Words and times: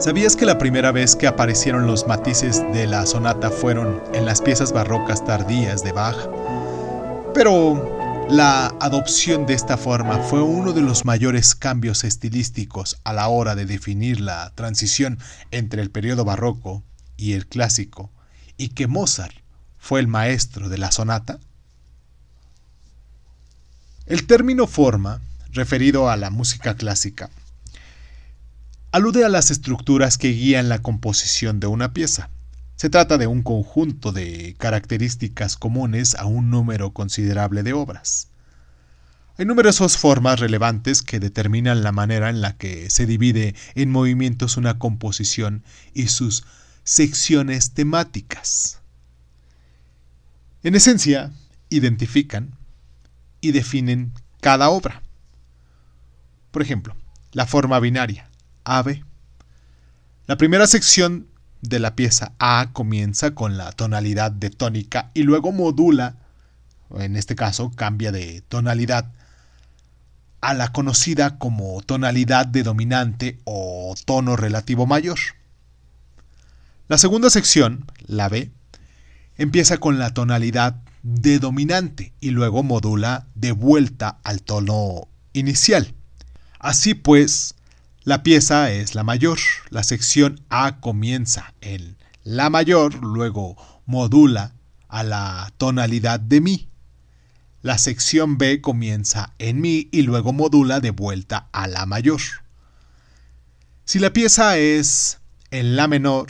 ¿Sabías 0.00 0.34
que 0.34 0.46
la 0.46 0.56
primera 0.56 0.92
vez 0.92 1.14
que 1.14 1.26
aparecieron 1.26 1.86
los 1.86 2.06
matices 2.06 2.62
de 2.72 2.86
la 2.86 3.04
sonata 3.04 3.50
fueron 3.50 4.02
en 4.14 4.24
las 4.24 4.40
piezas 4.40 4.72
barrocas 4.72 5.26
tardías 5.26 5.84
de 5.84 5.92
Bach? 5.92 6.16
Pero 7.34 8.26
la 8.30 8.68
adopción 8.80 9.44
de 9.44 9.52
esta 9.52 9.76
forma 9.76 10.20
fue 10.20 10.40
uno 10.40 10.72
de 10.72 10.80
los 10.80 11.04
mayores 11.04 11.54
cambios 11.54 12.02
estilísticos 12.04 12.98
a 13.04 13.12
la 13.12 13.28
hora 13.28 13.54
de 13.54 13.66
definir 13.66 14.20
la 14.20 14.54
transición 14.54 15.18
entre 15.50 15.82
el 15.82 15.90
periodo 15.90 16.24
barroco 16.24 16.82
y 17.18 17.34
el 17.34 17.46
clásico, 17.46 18.10
y 18.56 18.70
que 18.70 18.86
Mozart 18.86 19.36
fue 19.76 20.00
el 20.00 20.08
maestro 20.08 20.70
de 20.70 20.78
la 20.78 20.92
sonata. 20.92 21.38
El 24.06 24.26
término 24.26 24.66
forma, 24.66 25.20
referido 25.52 26.08
a 26.08 26.16
la 26.16 26.30
música 26.30 26.74
clásica, 26.74 27.28
alude 28.92 29.24
a 29.24 29.28
las 29.28 29.50
estructuras 29.50 30.18
que 30.18 30.32
guían 30.32 30.68
la 30.68 30.80
composición 30.80 31.60
de 31.60 31.68
una 31.68 31.92
pieza. 31.92 32.30
Se 32.76 32.90
trata 32.90 33.18
de 33.18 33.26
un 33.26 33.42
conjunto 33.42 34.10
de 34.10 34.56
características 34.58 35.56
comunes 35.56 36.14
a 36.14 36.24
un 36.24 36.50
número 36.50 36.92
considerable 36.92 37.62
de 37.62 37.72
obras. 37.72 38.28
Hay 39.36 39.46
numerosas 39.46 39.96
formas 39.96 40.40
relevantes 40.40 41.02
que 41.02 41.20
determinan 41.20 41.82
la 41.82 41.92
manera 41.92 42.30
en 42.30 42.40
la 42.40 42.56
que 42.56 42.90
se 42.90 43.06
divide 43.06 43.54
en 43.74 43.90
movimientos 43.90 44.56
una 44.56 44.78
composición 44.78 45.62
y 45.94 46.08
sus 46.08 46.44
secciones 46.82 47.72
temáticas. 47.72 48.80
En 50.62 50.74
esencia, 50.74 51.30
identifican 51.68 52.56
y 53.40 53.52
definen 53.52 54.12
cada 54.40 54.68
obra. 54.68 55.02
Por 56.50 56.62
ejemplo, 56.62 56.96
la 57.32 57.46
forma 57.46 57.78
binaria. 57.78 58.29
AB. 58.78 59.02
La 60.26 60.36
primera 60.36 60.66
sección 60.66 61.26
de 61.60 61.78
la 61.78 61.96
pieza 61.96 62.32
A 62.38 62.70
comienza 62.72 63.34
con 63.34 63.56
la 63.56 63.72
tonalidad 63.72 64.30
de 64.30 64.50
tónica 64.50 65.10
y 65.12 65.24
luego 65.24 65.52
modula, 65.52 66.16
en 66.96 67.16
este 67.16 67.34
caso 67.34 67.70
cambia 67.74 68.12
de 68.12 68.42
tonalidad, 68.48 69.12
a 70.40 70.54
la 70.54 70.72
conocida 70.72 71.38
como 71.38 71.82
tonalidad 71.82 72.46
de 72.46 72.62
dominante 72.62 73.40
o 73.44 73.94
tono 74.06 74.36
relativo 74.36 74.86
mayor. 74.86 75.18
La 76.88 76.96
segunda 76.96 77.28
sección, 77.28 77.84
la 78.06 78.28
B, 78.28 78.50
empieza 79.36 79.78
con 79.78 79.98
la 79.98 80.14
tonalidad 80.14 80.76
de 81.02 81.38
dominante 81.38 82.12
y 82.20 82.30
luego 82.30 82.62
modula 82.62 83.26
de 83.34 83.52
vuelta 83.52 84.18
al 84.22 84.42
tono 84.42 85.08
inicial. 85.32 85.94
Así 86.58 86.94
pues, 86.94 87.54
la 88.02 88.22
pieza 88.22 88.70
es 88.70 88.94
la 88.94 89.04
mayor. 89.04 89.38
La 89.68 89.82
sección 89.82 90.40
A 90.48 90.80
comienza 90.80 91.52
en 91.60 91.98
la 92.24 92.48
mayor, 92.48 92.94
luego 93.04 93.56
modula 93.84 94.54
a 94.88 95.02
la 95.02 95.52
tonalidad 95.58 96.18
de 96.18 96.40
mi. 96.40 96.68
La 97.60 97.76
sección 97.76 98.38
B 98.38 98.62
comienza 98.62 99.34
en 99.38 99.60
mi 99.60 99.88
y 99.92 100.02
luego 100.02 100.32
modula 100.32 100.80
de 100.80 100.92
vuelta 100.92 101.48
a 101.52 101.66
la 101.66 101.84
mayor. 101.84 102.20
Si 103.84 103.98
la 103.98 104.14
pieza 104.14 104.56
es 104.56 105.18
en 105.50 105.76
la 105.76 105.86
menor, 105.86 106.28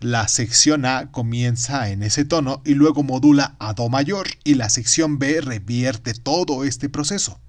la 0.00 0.26
sección 0.26 0.84
A 0.84 1.12
comienza 1.12 1.90
en 1.90 2.02
ese 2.02 2.24
tono 2.24 2.60
y 2.64 2.74
luego 2.74 3.04
modula 3.04 3.54
a 3.60 3.74
Do 3.74 3.88
mayor 3.88 4.26
y 4.42 4.54
la 4.54 4.68
sección 4.68 5.20
B 5.20 5.40
revierte 5.42 6.14
todo 6.14 6.64
este 6.64 6.88
proceso. 6.88 7.40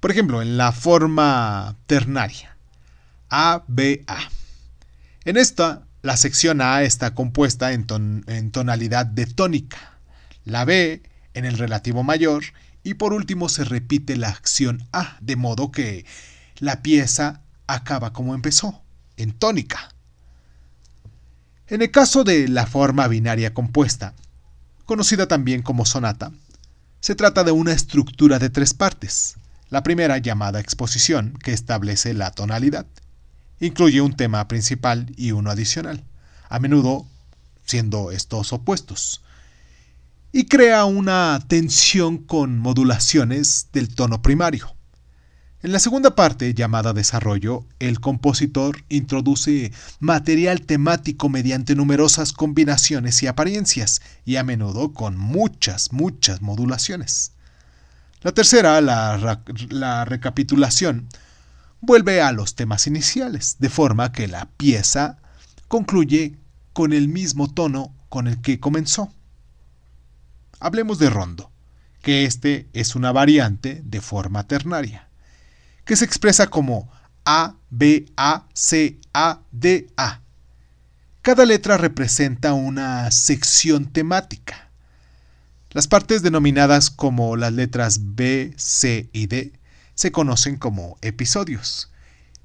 Por 0.00 0.10
ejemplo, 0.10 0.42
en 0.42 0.56
la 0.56 0.72
forma 0.72 1.76
ternaria. 1.86 2.56
A, 3.30 3.64
B, 3.66 4.04
A. 4.06 4.18
En 5.24 5.36
esta, 5.36 5.86
la 6.02 6.16
sección 6.16 6.60
A 6.60 6.82
está 6.82 7.14
compuesta 7.14 7.72
en, 7.72 7.86
en 8.26 8.50
tonalidad 8.50 9.06
de 9.06 9.26
tónica, 9.26 9.98
la 10.44 10.64
B 10.64 11.02
en 11.34 11.44
el 11.44 11.58
relativo 11.58 12.02
mayor 12.02 12.44
y 12.82 12.94
por 12.94 13.12
último 13.12 13.48
se 13.48 13.64
repite 13.64 14.16
la 14.16 14.28
acción 14.28 14.86
A, 14.92 15.16
de 15.20 15.34
modo 15.34 15.72
que 15.72 16.06
la 16.58 16.82
pieza 16.82 17.42
acaba 17.66 18.12
como 18.12 18.34
empezó, 18.34 18.82
en 19.16 19.32
tónica. 19.32 19.92
En 21.66 21.82
el 21.82 21.90
caso 21.90 22.22
de 22.22 22.46
la 22.46 22.66
forma 22.66 23.08
binaria 23.08 23.52
compuesta, 23.52 24.14
conocida 24.84 25.26
también 25.26 25.62
como 25.62 25.84
sonata, 25.84 26.30
se 27.00 27.16
trata 27.16 27.42
de 27.42 27.50
una 27.50 27.72
estructura 27.72 28.38
de 28.38 28.50
tres 28.50 28.72
partes. 28.72 29.36
La 29.68 29.82
primera, 29.82 30.18
llamada 30.18 30.60
exposición, 30.60 31.36
que 31.42 31.52
establece 31.52 32.14
la 32.14 32.30
tonalidad. 32.30 32.86
Incluye 33.58 34.00
un 34.00 34.14
tema 34.14 34.46
principal 34.46 35.12
y 35.16 35.32
uno 35.32 35.50
adicional, 35.50 36.04
a 36.48 36.60
menudo 36.60 37.06
siendo 37.64 38.12
estos 38.12 38.52
opuestos. 38.52 39.22
Y 40.30 40.44
crea 40.44 40.84
una 40.84 41.42
tensión 41.48 42.18
con 42.18 42.58
modulaciones 42.58 43.68
del 43.72 43.92
tono 43.92 44.22
primario. 44.22 44.76
En 45.62 45.72
la 45.72 45.80
segunda 45.80 46.14
parte, 46.14 46.54
llamada 46.54 46.92
desarrollo, 46.92 47.66
el 47.80 47.98
compositor 47.98 48.84
introduce 48.88 49.72
material 49.98 50.60
temático 50.60 51.28
mediante 51.28 51.74
numerosas 51.74 52.32
combinaciones 52.32 53.20
y 53.24 53.26
apariencias, 53.26 54.00
y 54.24 54.36
a 54.36 54.44
menudo 54.44 54.92
con 54.92 55.16
muchas, 55.16 55.92
muchas 55.92 56.40
modulaciones. 56.40 57.32
La 58.26 58.32
tercera, 58.32 58.80
la, 58.80 60.04
recapitulación, 60.04 61.08
vuelve 61.80 62.20
a 62.20 62.32
los 62.32 62.56
temas 62.56 62.88
iniciales, 62.88 63.58
de 63.60 63.68
forma 63.68 64.10
que 64.10 64.26
la 64.26 64.48
pieza 64.56 65.18
concluye 65.68 66.34
con 66.72 66.92
el 66.92 67.06
mismo 67.06 67.54
tono 67.54 67.94
con 68.08 68.26
el 68.26 68.40
que 68.40 68.58
comenzó. 68.58 69.12
Hablemos 70.58 70.98
de 70.98 71.08
rondo, 71.08 71.52
que 72.02 72.24
este 72.24 72.68
es 72.72 72.96
una 72.96 73.12
variante 73.12 73.80
de 73.84 74.00
forma 74.00 74.48
ternaria, 74.48 75.06
que 75.84 75.94
se 75.94 76.04
expresa 76.04 76.48
como 76.48 76.90
A, 77.24 77.54
B, 77.70 78.06
A, 78.16 78.48
C, 78.54 78.98
A, 79.14 79.38
D, 79.52 79.86
A. 79.96 80.20
Cada 81.22 81.46
letra 81.46 81.76
representa 81.76 82.54
una 82.54 83.08
sección 83.12 83.86
temática. 83.86 84.65
Las 85.76 85.88
partes 85.88 86.22
denominadas 86.22 86.88
como 86.88 87.36
las 87.36 87.52
letras 87.52 88.14
B, 88.14 88.54
C 88.56 89.10
y 89.12 89.26
D 89.26 89.52
se 89.94 90.10
conocen 90.10 90.56
como 90.56 90.96
episodios 91.02 91.92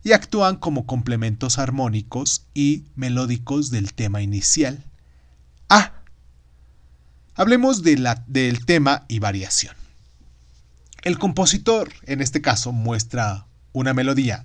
y 0.03 0.11
actúan 0.11 0.57
como 0.57 0.85
complementos 0.85 1.57
armónicos 1.57 2.45
y 2.53 2.87
melódicos 2.95 3.71
del 3.71 3.93
tema 3.93 4.21
inicial. 4.21 4.83
A. 5.69 5.93
Hablemos 7.33 7.83
de 7.83 7.99
la, 7.99 8.21
del 8.27 8.65
tema 8.65 9.05
y 9.07 9.19
variación. 9.19 9.77
El 11.01 11.17
compositor, 11.17 11.89
en 12.07 12.19
este 12.19 12.41
caso, 12.41 12.73
muestra 12.73 13.47
una 13.71 13.93
melodía 13.93 14.43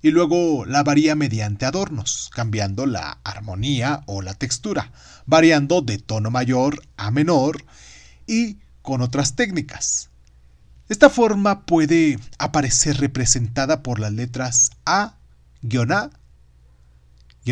y 0.00 0.10
luego 0.10 0.64
la 0.64 0.82
varía 0.82 1.14
mediante 1.16 1.66
adornos, 1.66 2.30
cambiando 2.34 2.86
la 2.86 3.18
armonía 3.24 4.04
o 4.06 4.22
la 4.22 4.32
textura, 4.32 4.90
variando 5.26 5.82
de 5.82 5.98
tono 5.98 6.30
mayor 6.30 6.82
a 6.96 7.10
menor 7.10 7.66
y 8.32 8.58
con 8.80 9.02
otras 9.02 9.36
técnicas. 9.36 10.08
Esta 10.88 11.10
forma 11.10 11.66
puede 11.66 12.18
aparecer 12.38 12.96
representada 12.96 13.82
por 13.82 14.00
las 14.00 14.10
letras 14.12 14.70
A, 14.86 15.16
A, 15.90 16.10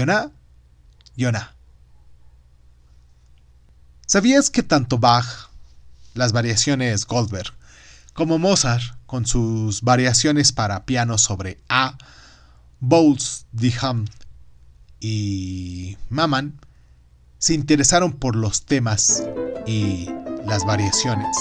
A, 0.08 0.30
A. 1.36 1.54
¿Sabías 4.06 4.48
que 4.48 4.62
tanto 4.62 4.98
Bach, 4.98 5.50
las 6.14 6.32
variaciones 6.32 7.06
Goldberg, 7.06 7.52
como 8.14 8.38
Mozart, 8.38 8.96
con 9.04 9.26
sus 9.26 9.82
variaciones 9.82 10.50
para 10.50 10.86
piano 10.86 11.18
sobre 11.18 11.58
A, 11.68 11.98
Bowles, 12.80 13.44
Diham 13.52 14.06
y 14.98 15.98
Maman, 16.08 16.58
se 17.36 17.52
interesaron 17.52 18.14
por 18.14 18.34
los 18.34 18.64
temas 18.64 19.22
y 19.66 20.08
las 20.50 20.64
variaciones. 20.64 21.36